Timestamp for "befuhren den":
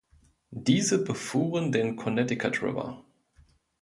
1.03-1.95